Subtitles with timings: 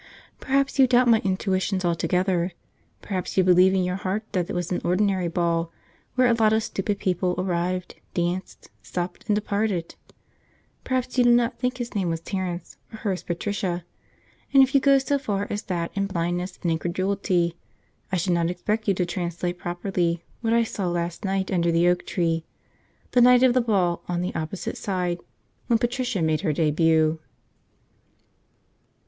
[0.39, 2.53] Perhaps you doubt my intuitions altogether.
[3.03, 5.71] Perhaps you believe in your heart that it was an ordinary ball,
[6.15, 9.93] where a lot of stupid people arrived, danced, supped, and departed.
[10.83, 13.85] Perhaps you do not think his name was Terence or hers Patricia,
[14.51, 17.55] and if you go so far as that in blindness and incredulity
[18.11, 21.87] I should not expect you to translate properly what I saw last night under the
[21.87, 22.43] oak tree,
[23.11, 25.19] the night of the ball on the opposite side,
[25.67, 27.19] when Patricia made her debut.